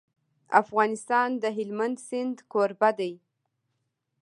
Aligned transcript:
افغانستان 0.61 1.29
د 1.43 1.45
هلمند 1.57 1.97
سیند 2.07 2.37
کوربه 2.51 2.89
دی. 2.99 3.13